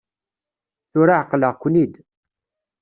[0.91, 1.93] Tura εeqleɣ-ken-id.